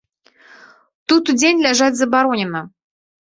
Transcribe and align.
Тут 1.13 1.23
удзень 1.33 1.61
ляжаць 1.67 1.91
забаронена. 2.01 2.61